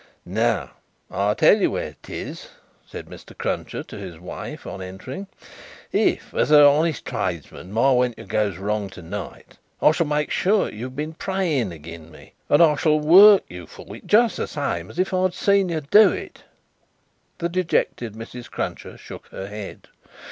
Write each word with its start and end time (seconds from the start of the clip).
"Now, 0.25 0.71
I 1.11 1.35
tell 1.35 1.61
you 1.61 1.69
where 1.69 1.89
it 1.89 2.09
is!" 2.09 2.49
said 2.87 3.05
Mr. 3.05 3.37
Cruncher 3.37 3.83
to 3.83 3.97
his 3.99 4.17
wife, 4.19 4.65
on 4.65 4.81
entering. 4.81 5.27
"If, 5.91 6.33
as 6.33 6.49
a 6.49 6.63
honest 6.65 7.05
tradesman, 7.05 7.71
my 7.71 7.91
wenturs 7.91 8.25
goes 8.27 8.57
wrong 8.57 8.89
to 8.97 9.03
night, 9.03 9.59
I 9.79 9.91
shall 9.91 10.07
make 10.07 10.31
sure 10.31 10.65
that 10.65 10.73
you've 10.73 10.95
been 10.95 11.13
praying 11.13 11.71
again 11.71 12.09
me, 12.09 12.33
and 12.49 12.63
I 12.63 12.77
shall 12.77 12.99
work 12.99 13.43
you 13.47 13.67
for 13.67 13.95
it 13.95 14.07
just 14.07 14.37
the 14.37 14.47
same 14.47 14.89
as 14.89 14.97
if 14.97 15.13
I 15.13 15.29
seen 15.29 15.69
you 15.69 15.81
do 15.81 16.09
it." 16.11 16.45
The 17.37 17.47
dejected 17.49 18.15
Mrs. 18.15 18.49
Cruncher 18.49 18.97
shook 18.97 19.27
her 19.27 19.45
head. 19.45 19.87